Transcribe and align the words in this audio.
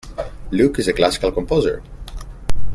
Luke 0.49 0.79
is 0.79 0.87
a 0.87 0.93
classical 0.93 1.31
composer. 1.31 1.83